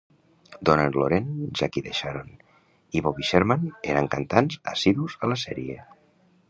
[0.69, 1.27] Donna Loren,
[1.59, 2.33] Jackie DeShannon
[2.99, 5.81] i Bobby Sherman eren cantants assidus a la sèrie.